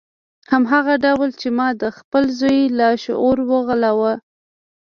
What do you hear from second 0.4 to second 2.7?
هماغه ډول چې ما د خپل زوی